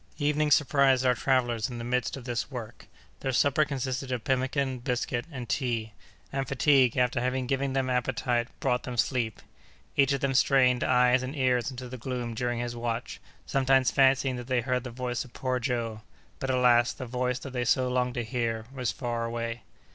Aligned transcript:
Evening 0.17 0.49
surprised 0.49 1.05
our 1.05 1.13
travellers 1.13 1.69
in 1.69 1.77
the 1.77 1.83
midst 1.83 2.17
of 2.17 2.25
this 2.25 2.49
work. 2.49 2.87
Their 3.19 3.31
supper 3.31 3.65
consisted 3.65 4.11
of 4.11 4.23
pemmican, 4.23 4.79
biscuit, 4.79 5.25
and 5.31 5.47
tea; 5.47 5.91
and 6.33 6.47
fatigue, 6.47 6.97
after 6.97 7.21
having 7.21 7.45
given 7.45 7.73
them 7.73 7.87
appetite, 7.87 8.47
brought 8.59 8.81
them 8.81 8.97
sleep. 8.97 9.43
Each 9.95 10.11
of 10.11 10.21
them 10.21 10.33
strained 10.33 10.83
eyes 10.83 11.21
and 11.21 11.35
ears 11.35 11.69
into 11.69 11.87
the 11.87 11.99
gloom 11.99 12.33
during 12.33 12.57
his 12.61 12.75
watch, 12.75 13.21
sometimes 13.45 13.91
fancying 13.91 14.37
that 14.37 14.47
they 14.47 14.61
heard 14.61 14.85
the 14.85 14.89
voice 14.89 15.23
of 15.23 15.33
poor 15.33 15.59
Joe; 15.59 16.01
but, 16.39 16.49
alas! 16.49 16.93
the 16.93 17.05
voice 17.05 17.37
that 17.37 17.53
they 17.53 17.63
so 17.63 17.87
longed 17.87 18.15
to 18.15 18.23
hear, 18.23 18.65
was 18.73 18.91
far 18.91 19.23
away. 19.25 19.61